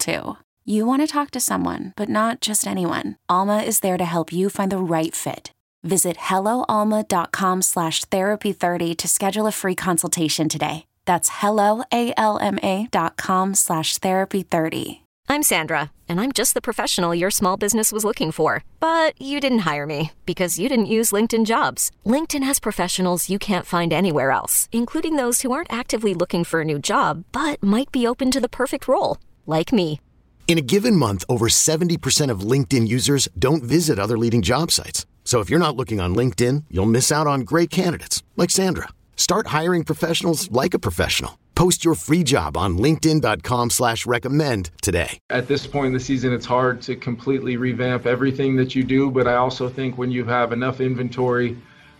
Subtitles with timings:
[0.00, 0.36] too.
[0.64, 3.16] You want to talk to someone, but not just anyone.
[3.28, 5.52] Alma is there to help you find the right fit.
[5.82, 10.86] Visit helloalma.com slash therapy30 to schedule a free consultation today.
[11.06, 15.00] That's helloalma.com slash therapy30.
[15.30, 18.64] I'm Sandra, and I'm just the professional your small business was looking for.
[18.80, 21.92] But you didn't hire me because you didn't use LinkedIn jobs.
[22.04, 26.62] LinkedIn has professionals you can't find anywhere else, including those who aren't actively looking for
[26.62, 30.00] a new job, but might be open to the perfect role, like me.
[30.48, 35.06] In a given month, over 70% of LinkedIn users don't visit other leading job sites.
[35.22, 38.88] So if you're not looking on LinkedIn, you'll miss out on great candidates like Sandra.
[39.14, 41.38] Start hiring professionals like a professional.
[41.54, 45.18] Post your free job on linkedin.com slash recommend today.
[45.28, 49.10] At this point in the season, it's hard to completely revamp everything that you do,
[49.10, 51.56] but I also think when you have enough inventory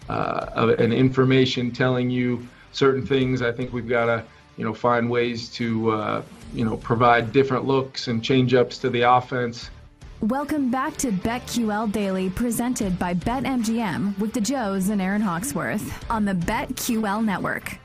[0.08, 4.24] uh, and information telling you certain things, I think we've got to,
[4.56, 8.90] you know, find ways to, uh, you know, provide different looks and change ups to
[8.90, 9.70] the offense.
[10.20, 16.26] Welcome back to BetQL Daily, presented by BetMGM with the Joes and Aaron Hawksworth on
[16.26, 17.78] the BetQL Network.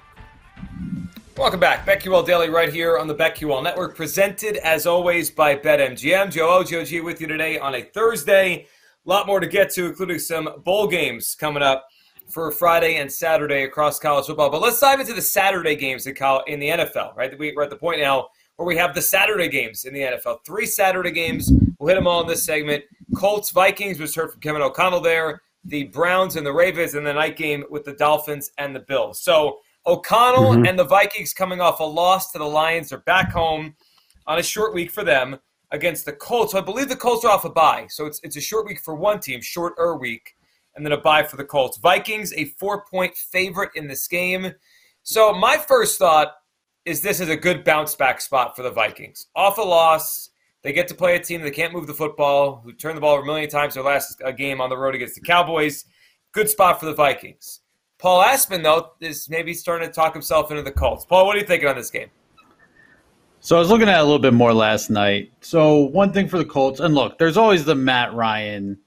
[1.38, 1.86] Welcome back.
[1.86, 6.32] BetQL Daily right here on the BetQL Network, presented as always by BetMGM.
[6.32, 8.68] Joe O, Joe G with you today on a Thursday.
[9.06, 11.88] A lot more to get to, including some bowl games coming up
[12.28, 14.50] for Friday and Saturday across college football.
[14.50, 17.38] But let's dive into the Saturday games in, college, in the NFL, right?
[17.38, 20.40] We're at the point now where we have the Saturday games in the NFL.
[20.46, 21.52] Three Saturday games.
[21.80, 22.84] We'll hit them all in this segment.
[23.16, 25.42] Colts, Vikings, was heard from Kevin O'Connell there.
[25.66, 29.24] The Browns and the Ravens, and the night game with the Dolphins and the Bills.
[29.24, 30.66] So O'Connell mm-hmm.
[30.66, 33.76] and the Vikings coming off a loss to the Lions are back home
[34.28, 35.38] on a short week for them
[35.72, 36.52] against the Colts.
[36.52, 37.88] So I believe the Colts are off a bye.
[37.90, 40.36] So it's, it's a short week for one team, shorter week,
[40.76, 41.78] and then a bye for the Colts.
[41.78, 44.52] Vikings, a four point favorite in this game.
[45.04, 46.34] So my first thought
[46.86, 49.28] is this is a good bounce back spot for the Vikings.
[49.36, 50.30] Off a loss,
[50.62, 53.14] they get to play a team that can't move the football, who turned the ball
[53.14, 55.86] over a million times their last uh, game on the road against the Cowboys.
[56.32, 57.62] Good spot for the Vikings.
[57.98, 61.06] Paul Aspen, though, is maybe starting to talk himself into the Colts.
[61.06, 62.10] Paul, what are you thinking on this game?
[63.40, 65.32] So I was looking at a little bit more last night.
[65.42, 68.78] So one thing for the Colts, and look, there's always the Matt Ryan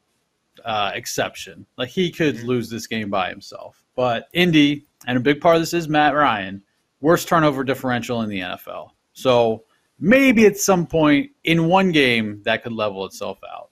[0.65, 1.65] uh, exception.
[1.77, 2.47] Like he could mm-hmm.
[2.47, 6.15] lose this game by himself, but Indy, and a big part of this is Matt
[6.15, 6.63] Ryan,
[7.01, 8.91] worst turnover differential in the NFL.
[9.13, 9.65] So
[9.99, 13.71] maybe at some point in one game that could level itself out.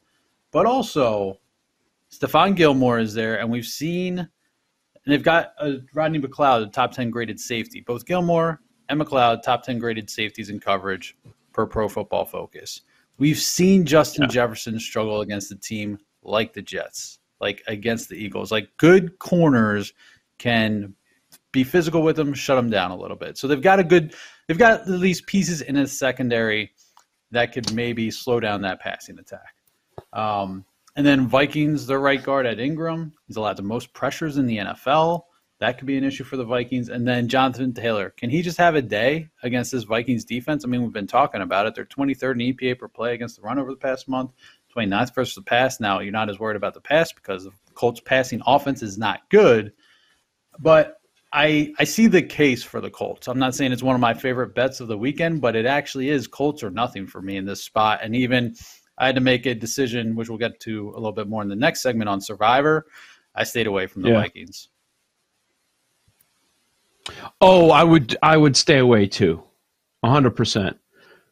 [0.50, 1.40] But also,
[2.10, 4.28] Stephon Gilmore is there, and we've seen
[5.06, 7.80] and they've got a Rodney McLeod, a top 10 graded safety.
[7.80, 11.16] Both Gilmore and McLeod, top 10 graded safeties in coverage
[11.52, 12.82] per pro football focus.
[13.18, 14.30] We've seen Justin yeah.
[14.30, 18.50] Jefferson struggle against a team like the Jets, like against the Eagles.
[18.50, 19.94] Like good corners
[20.38, 20.94] can
[21.56, 23.38] be physical with them, shut them down a little bit.
[23.38, 24.14] So they've got a good,
[24.46, 26.72] they've got at least pieces in a secondary
[27.30, 29.54] that could maybe slow down that passing attack.
[30.12, 30.64] Um,
[30.96, 33.12] and then Vikings, their right guard Ed Ingram.
[33.26, 35.22] He's allowed the most pressures in the NFL.
[35.58, 36.90] That could be an issue for the Vikings.
[36.90, 38.10] And then Jonathan Taylor.
[38.10, 40.64] Can he just have a day against this Vikings defense?
[40.64, 41.74] I mean, we've been talking about it.
[41.74, 44.32] They're 23rd in EPA per play against the run over the past month,
[44.76, 45.80] 29th versus the pass.
[45.80, 49.28] Now, you're not as worried about the pass because the Colts' passing offense is not
[49.30, 49.72] good.
[50.58, 51.00] But
[51.36, 53.28] I, I see the case for the Colts.
[53.28, 56.08] I'm not saying it's one of my favorite bets of the weekend, but it actually
[56.08, 58.00] is Colts or nothing for me in this spot.
[58.02, 58.54] And even
[58.96, 61.48] I had to make a decision, which we'll get to a little bit more in
[61.50, 62.86] the next segment on Survivor.
[63.34, 64.22] I stayed away from the yeah.
[64.22, 64.70] Vikings.
[67.42, 69.44] Oh, I would I would stay away too,
[70.02, 70.78] hundred percent.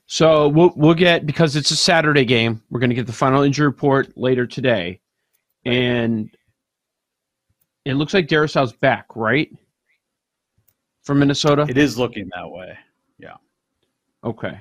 [0.04, 2.62] So we'll we'll get because it's a Saturday game.
[2.70, 5.00] We're going to get the final injury report later today,
[5.64, 6.28] and
[7.86, 9.50] it looks like Darrisaw's back, right?
[11.04, 11.66] From Minnesota.
[11.68, 12.78] It is looking that way.
[13.18, 13.36] Yeah.
[14.22, 14.60] Okay.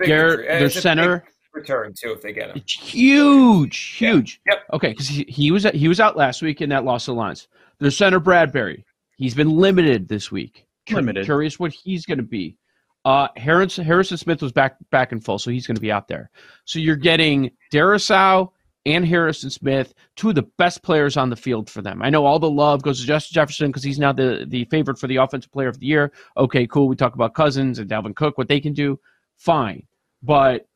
[0.00, 2.56] Garrett, their center return too if they get him.
[2.56, 4.40] It's huge, huge.
[4.46, 4.58] Yep.
[4.58, 4.66] yep.
[4.72, 7.48] Okay, because he, he was he was out last week in that loss of Lions.
[7.78, 8.84] Their center Bradbury,
[9.16, 10.66] he's been limited this week.
[10.90, 11.24] Limited.
[11.24, 12.56] Curious what he's going to be.
[13.04, 16.08] Uh, Harrison Harrison Smith was back back in full, so he's going to be out
[16.08, 16.30] there.
[16.64, 18.50] So you're getting Darrisaw
[18.84, 22.02] and Harrison Smith, two of the best players on the field for them.
[22.02, 24.98] I know all the love goes to Justin Jefferson because he's now the the favorite
[24.98, 26.12] for the offensive player of the year.
[26.36, 26.88] Okay, cool.
[26.88, 28.98] We talk about Cousins and Dalvin Cook, what they can do.
[29.36, 29.84] Fine.
[30.22, 30.66] but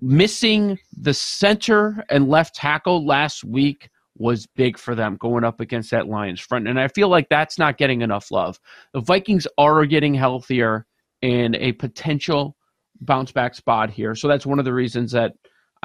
[0.00, 3.88] missing the center and left tackle last week
[4.18, 6.68] was big for them going up against that Lions front.
[6.68, 8.58] And I feel like that's not getting enough love.
[8.92, 10.86] The Vikings are getting healthier
[11.22, 12.56] and a potential
[13.00, 14.14] bounce back spot here.
[14.14, 15.32] So that's one of the reasons that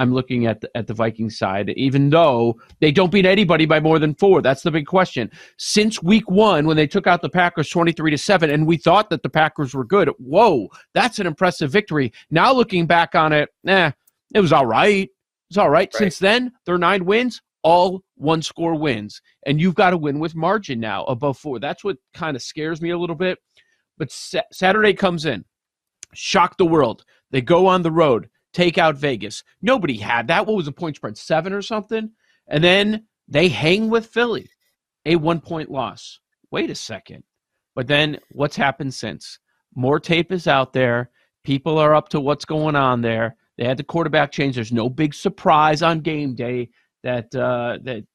[0.01, 3.79] I'm looking at the, at the Vikings side, even though they don't beat anybody by
[3.79, 4.41] more than four.
[4.41, 5.29] That's the big question.
[5.57, 9.11] Since week one, when they took out the Packers 23 to seven, and we thought
[9.11, 10.09] that the Packers were good.
[10.17, 12.11] Whoa, that's an impressive victory.
[12.31, 13.91] Now looking back on it, eh,
[14.33, 15.07] it was all right.
[15.51, 15.81] It's all right.
[15.93, 15.95] right.
[15.95, 19.21] Since then, their nine wins, all one score wins.
[19.45, 21.59] And you've got to win with margin now above four.
[21.59, 23.37] That's what kind of scares me a little bit.
[23.99, 25.45] But sa- Saturday comes in,
[26.15, 27.05] shock the world.
[27.29, 29.43] They go on the road, take out Vegas.
[29.61, 30.45] Nobody had that.
[30.45, 31.17] What was the point spread?
[31.17, 32.11] Seven or something?
[32.47, 34.49] And then they hang with Philly,
[35.05, 36.19] a one point loss.
[36.51, 37.23] Wait a second.
[37.75, 39.39] But then what's happened since?
[39.75, 41.09] More tape is out there.
[41.43, 43.37] People are up to what's going on there.
[43.57, 44.55] They had the quarterback change.
[44.55, 46.69] There's no big surprise on game day
[47.03, 48.05] that uh, that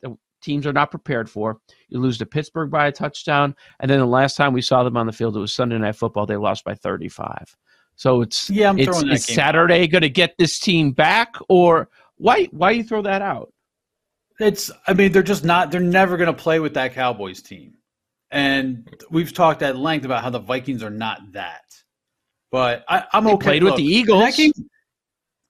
[0.43, 1.59] teams are not prepared for.
[1.89, 4.97] You lose to Pittsburgh by a touchdown, and then the last time we saw them
[4.97, 6.27] on the field, it was Sunday Night Football.
[6.27, 7.57] They lost by 35.
[7.97, 12.45] So it's yeah, I'm it's, is Saturday going to get this team back, or why
[12.53, 13.53] why you throw that out?
[14.39, 17.75] It's I mean they're just not they're never going to play with that Cowboys team,
[18.31, 21.63] and we've talked at length about how the Vikings are not that.
[22.53, 23.45] But I, am okay.
[23.45, 24.37] Played Look, with the Eagles.
[24.37, 24.53] Game,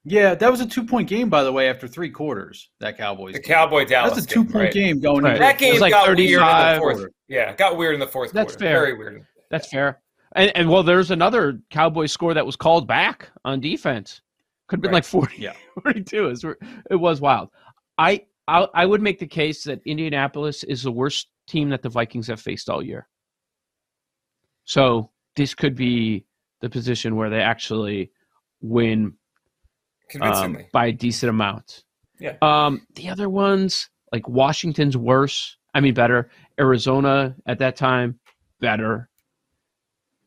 [0.05, 2.71] yeah, that was a two point game, by the way, after three quarters.
[2.79, 3.35] That Cowboys.
[3.35, 4.15] The Cowboy Dallas.
[4.15, 4.73] That's a two point right.
[4.73, 5.25] game going.
[5.25, 5.37] Right.
[5.37, 7.07] That game like got weird in the fourth.
[7.27, 8.31] Yeah, got weird in the fourth.
[8.31, 8.65] That's quarter.
[8.65, 8.81] fair.
[8.81, 9.27] Very weird.
[9.51, 10.01] That's fair.
[10.37, 14.21] And, and well, there's another Cowboy score that was called back on defense.
[14.69, 14.99] Could have been right.
[14.99, 15.55] like 40, yeah.
[15.83, 16.35] 42.
[16.91, 17.49] It was wild.
[17.99, 21.89] I, I I would make the case that Indianapolis is the worst team that the
[21.89, 23.09] Vikings have faced all year.
[24.65, 26.27] So this could be
[26.61, 28.11] the position where they actually
[28.61, 29.15] win
[30.21, 31.85] um, by a decent amount.
[32.19, 32.37] Yeah.
[32.43, 35.57] Um, the other ones, like Washington's worse.
[35.75, 36.31] I mean, better.
[36.59, 38.19] Arizona at that time,
[38.61, 39.09] better.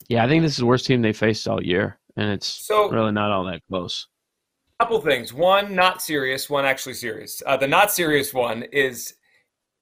[0.10, 2.90] Yeah, I think this is the worst team they faced all year, and it's so,
[2.90, 4.08] really not all that close.
[4.80, 5.34] Couple things.
[5.34, 6.50] One, not serious.
[6.50, 7.44] One, actually serious.
[7.46, 9.14] Uh, the not serious one is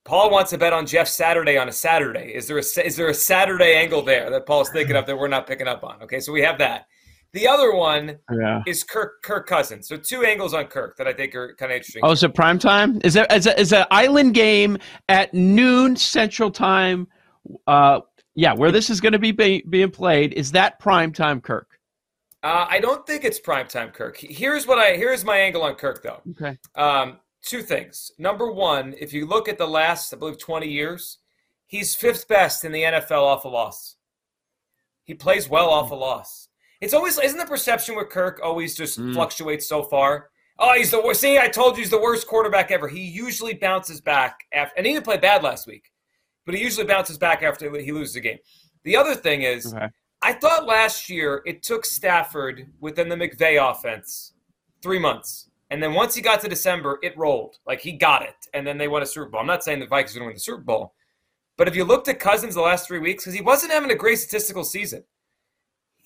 [0.06, 2.34] Paul wants to bet on Jeff Saturday on a Saturday.
[2.34, 5.28] Is there a is there a Saturday angle there that Paul's thinking of that we're
[5.28, 6.02] not picking up on?
[6.02, 6.88] Okay, so we have that.
[7.34, 8.64] The other one yeah.
[8.66, 9.88] is Kirk Kirk Cousins.
[9.88, 12.02] So two angles on Kirk that I think are kind of interesting.
[12.04, 13.00] Oh, is it prime time?
[13.04, 14.78] Is that is a, is an island game
[15.10, 17.08] at noon Central Time?
[17.68, 18.00] Uh,
[18.38, 20.34] yeah, where this is going to be, be being played.
[20.34, 21.68] Is that prime time, Kirk?
[22.44, 24.18] Uh, I don't think it's prime time, Kirk.
[24.18, 26.22] Here's what I here's my angle on Kirk though.
[26.31, 26.57] Okay.
[26.75, 28.12] Um, two things.
[28.19, 31.18] Number one, if you look at the last, I believe, 20 years,
[31.66, 33.95] he's fifth best in the NFL off a loss.
[35.04, 36.50] He plays well off a loss.
[36.80, 39.16] It's always isn't the perception with Kirk always just mm.
[39.16, 40.30] fluctuates so far.
[40.60, 41.22] Oh, he's the worst.
[41.22, 42.88] See, I told you he's the worst quarterback ever.
[42.88, 45.92] He usually bounces back after, and he didn't play bad last week,
[46.48, 48.40] but he usually bounces back after he loses a game.
[48.84, 49.90] The other thing is, okay.
[50.24, 54.34] I thought last year it took Stafford within the McVay offense
[54.82, 57.58] three months, and then once he got to December, it rolled.
[57.68, 59.42] Like he got it, and then they won a Super Bowl.
[59.42, 60.96] I'm not saying the Vikings are going to win the Super Bowl,
[61.56, 63.96] but if you looked at Cousins the last three weeks, because he wasn't having a
[63.96, 65.04] great statistical season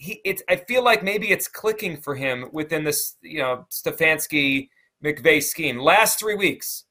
[0.02, 4.70] he it's I feel like maybe it's clicking for him within this you know Stefanski
[5.04, 5.78] McVay scheme.
[5.80, 6.86] Last three weeks,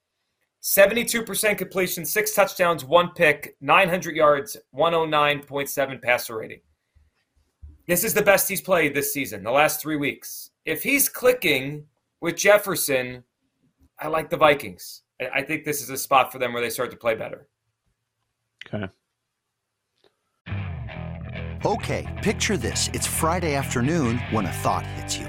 [0.62, 6.61] 72% completion, six touchdowns, one pick, 900 yards, 109.7 passer rating.
[7.87, 10.50] This is the best he's played this season, the last three weeks.
[10.64, 11.87] If he's clicking
[12.21, 13.25] with Jefferson,
[13.99, 15.02] I like the Vikings.
[15.35, 17.49] I think this is a spot for them where they start to play better.
[18.73, 18.87] Okay.
[21.64, 22.88] Okay, picture this.
[22.95, 25.29] It's Friday afternoon when a thought hits you.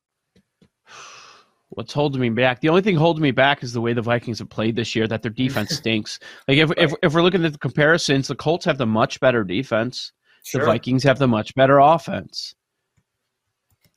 [1.73, 2.59] What's holding me back?
[2.59, 5.07] The only thing holding me back is the way the Vikings have played this year.
[5.07, 6.19] That their defense stinks.
[6.47, 9.43] Like if, if if we're looking at the comparisons, the Colts have the much better
[9.45, 10.11] defense.
[10.43, 10.61] Sure.
[10.61, 12.55] The Vikings have the much better offense.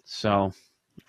[0.05, 0.53] So,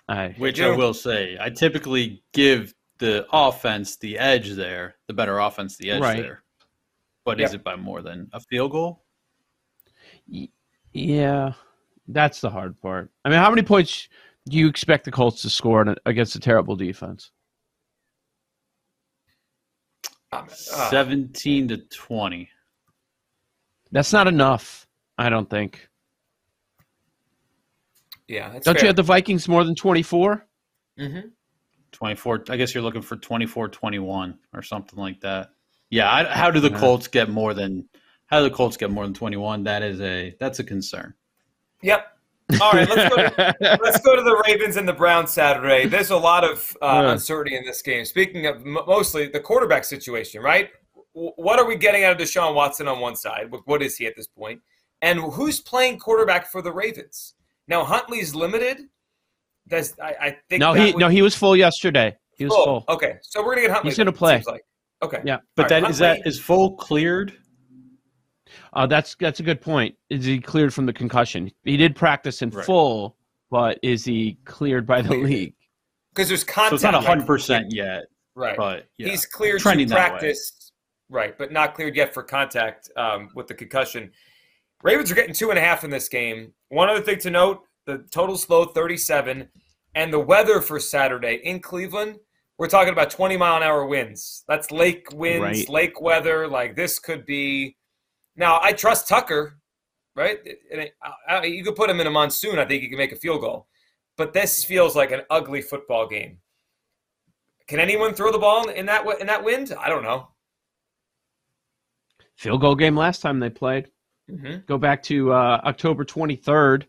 [0.08, 0.60] I Which.
[0.60, 5.90] I will say, I typically give the offense the edge there, the better offense the
[5.92, 6.20] edge Right.
[6.22, 6.42] there.
[7.24, 7.48] But Yep.
[7.48, 9.04] is it by more than a field goal?
[10.92, 11.52] yeah,
[12.08, 13.10] that's the hard part.
[13.24, 14.08] I mean, how many points do
[14.48, 17.30] you expect the Colts to score in a- against a terrible defense?
[20.32, 22.48] Uh, 17 to 20.
[23.92, 24.86] That's not enough.
[25.18, 25.88] I don't think.
[28.28, 28.84] yeah, that's Don't fair.
[28.84, 30.46] you have the Vikings more than twenty four?
[30.98, 31.30] Mhm.
[31.92, 32.44] 24.
[32.50, 35.50] I guess you're looking for 24 21 or something like that.
[35.90, 36.12] Yeah.
[36.12, 37.88] I, how do the Colts get more than.
[38.26, 39.62] How do the Colts get more than 21?
[39.62, 41.14] That is a that's a concern.
[41.82, 42.15] Yep.
[42.60, 43.28] All right, let's go.
[43.28, 45.86] To, let's go to the Ravens and the Browns Saturday.
[45.86, 47.12] There's a lot of uh, Yeah.
[47.12, 48.04] uncertainty in this game.
[48.04, 50.70] Speaking of m- mostly the quarterback situation, right?
[51.14, 53.52] W- What are we getting out of Deshaun Watson on one side?
[53.64, 54.60] What is he at this point?
[55.02, 57.34] And who's playing quarterback for the Ravens?
[57.68, 58.78] Now Huntley's limited.
[59.68, 62.16] Does I, I think no, he would no, he was full yesterday.
[62.38, 62.64] He was full.
[62.64, 62.84] full.
[62.94, 63.90] Okay, so we're gonna get Huntley.
[63.90, 64.40] He's gonna play.
[64.46, 64.62] Like.
[65.02, 65.20] Okay.
[65.24, 65.38] Yeah.
[65.56, 67.32] But All right, that is Huntley- that is full cleared?
[68.72, 69.94] Uh, that's that's a good point.
[70.10, 71.50] Is he cleared from the concussion?
[71.64, 72.64] He did practice in Right.
[72.64, 73.16] full,
[73.50, 75.54] but is he cleared by the league?
[76.14, 76.70] because there's contact.
[76.70, 77.18] So it's not right?
[77.18, 78.04] 100% yet.
[78.34, 78.56] Right.
[78.56, 79.08] But yeah.
[79.08, 80.72] He's cleared Trending to practice,
[81.10, 84.10] right, but not cleared yet for contact um, with the concussion.
[84.82, 86.52] Ravens are getting two and a half in this game.
[86.68, 89.48] One other thing to note: the total's low, thirty-seven,
[89.94, 92.16] and the weather for Saturday in Cleveland.
[92.58, 94.44] We're talking about twenty mile an hour winds.
[94.48, 95.68] That's lake winds, Right.
[95.68, 96.46] lake weather.
[96.48, 97.76] Like this could be.
[98.36, 99.58] Now I trust Tucker,
[100.14, 100.38] right?
[100.70, 102.58] And I- I- you could put him in a monsoon.
[102.58, 103.66] I think he can make a field goal.
[104.16, 106.38] But this feels like an ugly football game.
[107.66, 109.74] Can anyone throw the ball in that in that wind?
[109.78, 110.28] I don't know.
[112.36, 113.88] Field goal game last time they played.
[114.28, 116.84] hmm Go back to uh, October 23rd.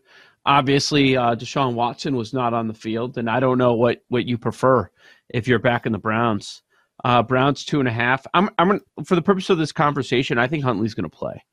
[0.46, 4.24] Obviously, uh, Deshaun Watson was not on the field, and I don't know what what
[4.26, 4.90] you prefer
[5.30, 6.62] if you're back in the Browns.
[7.04, 8.26] Uh, Browns two and a half.
[8.34, 10.38] I'm I'm for the purpose of this conversation.
[10.38, 11.44] I think Huntley's going to play,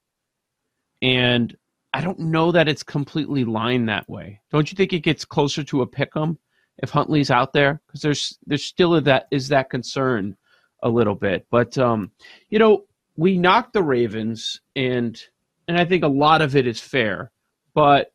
[1.02, 1.56] and
[1.94, 4.42] I don't know that it's completely lined that way.
[4.52, 6.40] Don't you think it gets closer to a pick 'em
[6.80, 7.82] if Huntley's out there?
[7.86, 10.36] Because there's there's still that is that concern
[10.84, 12.12] a little bit, but um,
[12.50, 12.86] you know
[13.16, 15.22] we knocked the Ravens and
[15.68, 17.32] and I think a lot of it is fair,
[17.74, 18.12] but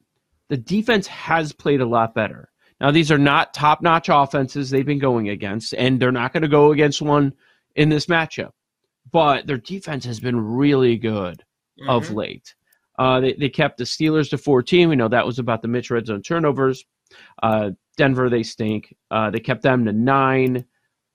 [0.49, 2.50] the defense has played a lot better.
[2.81, 6.43] Now, these are not top notch offenses they've been going against, and they're not going
[6.43, 7.33] to go against one
[7.77, 8.51] in this matchup,
[9.13, 11.43] but their defense has been really good
[11.89, 12.15] of Mhm.
[12.15, 12.55] late.
[12.99, 14.89] Uh, they, they kept the Steelers to 14.
[14.89, 16.85] We know that was about the Mitch red zone turnovers.
[17.43, 18.95] Uh, Denver, they stink.
[19.11, 20.65] Uh, they kept them to nine.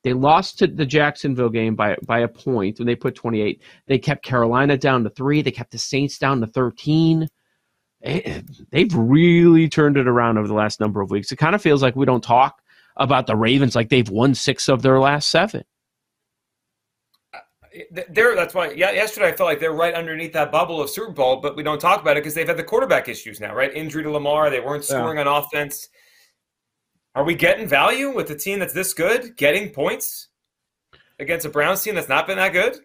[0.04, 3.62] They lost to the Jacksonville game by by a point when they put 28.
[3.88, 5.42] They kept Carolina down to three.
[5.42, 7.28] They kept the Saints down to 13.
[8.72, 11.32] They've really turned it around over the last number of weeks.
[11.32, 12.62] It kind of feels like we don't talk
[12.98, 15.64] about the Ravens like they've won six of their last seven.
[17.34, 17.40] Uh,
[17.94, 18.72] th- They're, that's why.
[18.72, 21.64] Yeah, yesterday I felt like they're right underneath that bubble of Super Bowl, but we
[21.64, 23.74] don't talk about it because they've had the quarterback issues now, right?
[23.74, 24.98] Injury to Lamar, they weren't Yeah.
[25.00, 25.90] scoring on offense.
[27.16, 30.28] Are we getting value with a team that's this good, getting points
[31.18, 32.78] against a Browns team that's not been that good?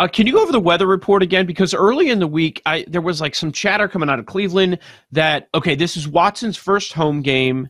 [0.00, 1.44] Uh, can you go over the weather report again?
[1.44, 4.78] Because early in the week, I there was like some chatter coming out of Cleveland
[5.12, 7.68] that okay, this is Watson's first home game.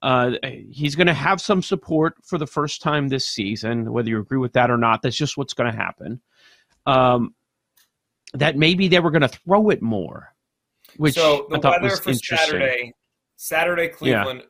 [0.00, 0.32] Uh,
[0.70, 3.92] he's going to have some support for the first time this season.
[3.92, 6.20] Whether you agree with that or not, that's just what's going to happen.
[6.86, 7.34] Um,
[8.34, 10.32] that maybe they were going to throw it more,
[10.96, 12.14] which so the I thought weather for.
[12.14, 12.94] Saturday,
[13.34, 14.44] Saturday Cleveland,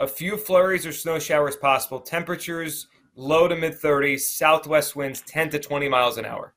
[0.00, 2.00] a few flurries or snow showers possible.
[2.00, 4.20] Temperatures low to mid 30s.
[4.20, 6.54] Southwest winds 10 to 20 miles an hour.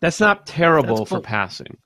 [0.00, 1.76] That's not terrible That's for passing.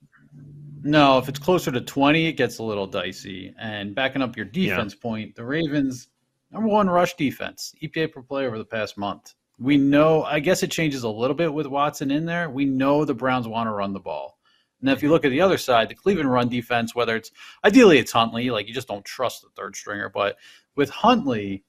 [0.84, 3.54] No, if it's closer to 20, it gets a little dicey.
[3.58, 6.08] And backing up your defense point, the Ravens,
[6.50, 9.34] number one rush defense, EPA per play over the past month.
[9.58, 12.50] We know, I guess it changes a little bit with Watson in there.
[12.50, 14.38] We know the Browns want to run the ball.
[14.80, 17.30] And if you look at the other side, the Cleveland run defense, whether it's
[17.64, 20.08] ideally it's Huntley, like you just don't trust the third stringer.
[20.08, 20.36] But
[20.74, 21.62] with Huntley,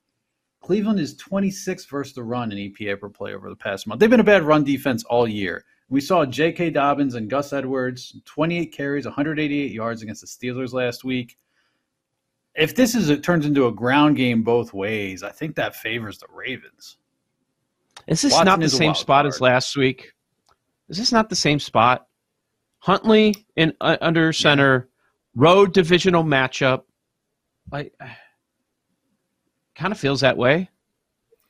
[0.62, 4.00] Cleveland is 26th versus the run in EPA per play over the past month.
[4.00, 5.64] They've been a bad run defense all year.
[5.90, 6.72] We saw J.K.
[6.72, 11.38] Dobbins and Gus Edwards, 28 carries, 188 yards against the Steelers last week.
[12.56, 16.20] If this is it turns into a ground game both ways, I think that favors
[16.20, 16.98] the Ravens.
[18.08, 20.14] Is this Watson not the same spot as last week?
[20.90, 22.08] Is this not the same spot?
[22.80, 24.90] Huntley in uh, under center,
[25.36, 26.84] road divisional matchup.
[27.72, 27.94] Like
[29.76, 30.70] Kind of feels that way.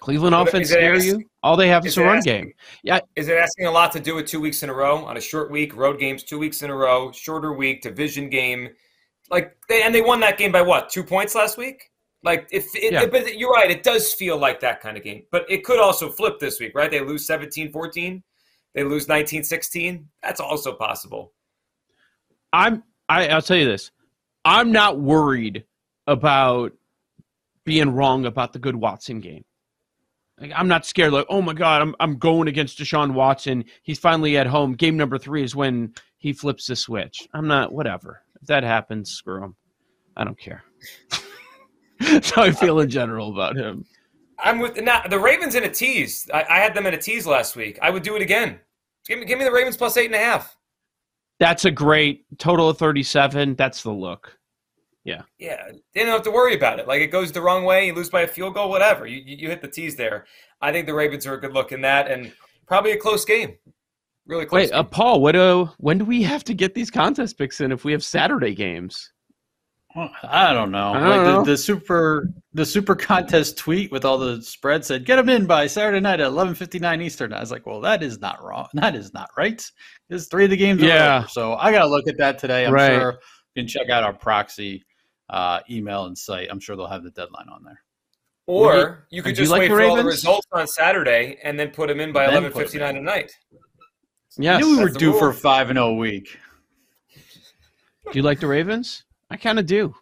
[0.04, 1.30] Cleveland But offense scare asking- you?
[1.44, 2.54] All they have is, is a run asking- game.
[2.84, 5.16] Yeah, Is it asking a lot to do with two weeks in a row on
[5.16, 8.70] a short week, road games two weeks in a row, shorter week, division game?
[9.32, 10.90] Like they and they won that game by what?
[10.90, 11.90] Two points last week?
[12.22, 13.06] Like if it, Yeah.
[13.06, 15.24] but you're right, it does feel like that kind of game.
[15.32, 16.92] But it could also flip this week, right?
[16.92, 18.22] They lose 17-14,
[18.76, 20.04] they lose 19-16.
[20.22, 21.32] That's also possible.
[22.52, 22.84] I'm.
[23.08, 23.92] I, I'll tell you this.
[24.44, 25.64] I'm not worried
[26.08, 26.74] about
[27.64, 29.46] being wrong about the good Watson game.
[30.40, 31.14] Like, I'm not scared.
[31.14, 33.66] Like, oh my god, I'm I'm going against Deshaun Watson.
[33.84, 34.74] He's finally at home.
[34.74, 37.28] Game number three is when he flips the switch.
[37.34, 37.72] I'm not.
[37.72, 38.24] Whatever.
[38.42, 39.56] If that happens, screw him.
[40.18, 40.64] I don't care.
[42.00, 43.86] That's how I feel in general about him.
[44.40, 46.30] I'm with now the Ravens in a tease.
[46.34, 47.80] I, I had them in a tease last week.
[47.82, 48.60] I would do it again.
[49.08, 50.58] Give me give me the Ravens plus eight and a half.
[51.40, 53.56] That's a great total of 37.
[53.56, 54.38] That's the look.
[55.06, 55.24] Yeah.
[55.38, 56.88] Yeah, they don't have to worry about it.
[56.88, 59.06] Like it goes the wrong way, you lose by a field goal, whatever.
[59.06, 60.26] You you, you hit the tease there.
[60.62, 62.32] I think the Ravens are a good look in that, and
[62.68, 63.58] probably a close game.
[64.26, 64.70] Really close.
[64.70, 67.72] Wait, uh, Paul, what do when do we have to get these contest picks in
[67.74, 69.12] if we have Saturday games?
[69.96, 70.94] Well, I don't know.
[70.94, 71.40] I don't like know.
[71.44, 75.46] The, the super the super contest tweet with all the spreads said get them in
[75.46, 77.34] by Saturday night at eleven fifty nine Eastern.
[77.34, 78.68] I was like, well, that is not wrong.
[78.74, 79.62] That is not right.
[80.08, 80.82] Because three of the games.
[80.82, 81.18] are Yeah.
[81.20, 81.28] over.
[81.28, 82.66] So I got to look at that today.
[82.66, 83.00] I'm Right.
[83.00, 83.20] sure
[83.56, 84.84] you can check out our proxy
[85.34, 86.48] uh, email and site.
[86.52, 87.82] I'm sure they'll have the deadline on there.
[88.48, 91.38] or you could do you just like wait the for all the results on Saturday
[91.44, 93.04] and then put them in by Then eleven put 'em fifty nine in.
[93.04, 93.32] tonight.
[94.38, 94.58] Yes.
[94.58, 95.30] I knew we were due for rule.
[95.30, 96.38] a five and zero week.
[98.12, 99.04] Do you like the Ravens?
[99.30, 99.96] I kind of do.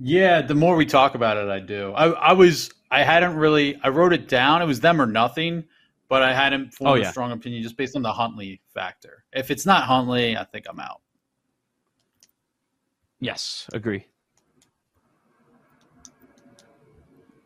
[0.00, 1.92] Yeah, the more we talk about it, I do.
[1.92, 4.62] I, I was I hadn't really I wrote it down.
[4.62, 5.64] It was them or nothing,
[6.08, 7.08] but I hadn't formed Oh, yeah.
[7.08, 9.24] a strong opinion just based on the Huntley factor.
[9.32, 11.00] If it's not Huntley, I think I'm out.
[13.20, 14.06] Yes, agree.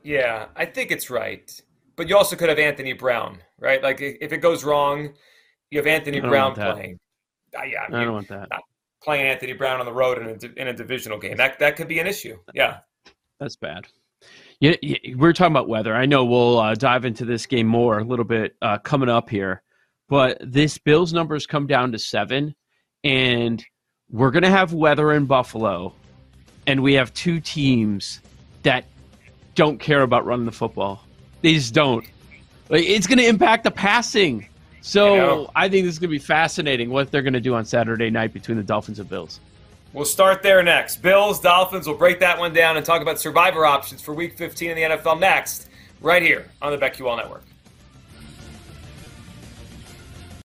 [0.03, 1.61] Yeah, I think it's right.
[1.97, 3.83] But you also could have Anthony Brown, right?
[3.83, 5.13] Like if it goes wrong,
[5.71, 6.99] you have Anthony Brown playing.
[7.57, 8.49] Uh, yeah, I don't want that.
[9.03, 11.37] playing Anthony Brown on the road in a, in a divisional game.
[11.37, 12.39] That that could be an issue.
[12.55, 12.79] Yeah.
[13.41, 13.87] That's bad.
[14.61, 15.95] Yeah, yeah, we're talking about weather.
[15.95, 19.29] I know we'll uh, dive into this game more a little bit uh, coming up
[19.29, 19.63] here,
[20.09, 22.55] but this Bills numbers come down to seven,
[23.03, 23.65] and
[24.13, 25.95] we're gonna have weather in Buffalo,
[26.67, 28.21] and we have two teams
[28.63, 28.85] that
[29.55, 31.05] don't care about running the football.
[31.41, 32.05] They just don't.
[32.69, 34.47] Like, it's gonna impact the passing.
[34.81, 35.51] So know.
[35.55, 38.57] I think this is gonna be fascinating what they're gonna do on Saturday night between
[38.57, 39.41] the Dolphins and Bills.
[39.93, 41.03] We'll start there next.
[41.03, 44.71] Bills, Dolphins, we'll break that one down and talk about survivor options for week 15
[44.71, 45.69] in the NFL next,
[46.01, 47.45] right here on the BetQL Network.